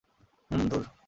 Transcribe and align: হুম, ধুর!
হুম, 0.51 0.61
ধুর! 0.71 0.83